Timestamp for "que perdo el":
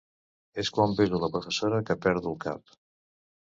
1.91-2.41